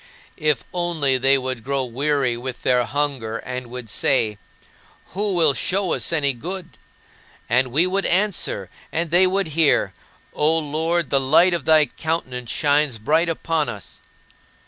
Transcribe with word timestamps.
If 0.37 0.63
only 0.73 1.19
they 1.19 1.37
would 1.37 1.63
grow 1.63 1.83
weary 1.85 2.35
with 2.35 2.63
their 2.63 2.85
hunger 2.85 3.37
and 3.37 3.67
would 3.67 3.87
say, 3.87 4.39
"Who 5.13 5.35
will 5.35 5.53
show 5.53 5.93
us 5.93 6.11
any 6.11 6.33
good?" 6.33 6.79
And 7.47 7.67
we 7.67 7.85
would 7.85 8.07
answer, 8.07 8.71
and 8.91 9.11
they 9.11 9.27
would 9.27 9.49
hear, 9.49 9.93
"O 10.33 10.57
Lord, 10.57 11.11
the 11.11 11.19
light 11.19 11.53
of 11.53 11.65
thy 11.65 11.85
countenance 11.85 12.49
shines 12.49 12.97
bright 12.97 13.29
upon 13.29 13.69
us." 13.69 14.01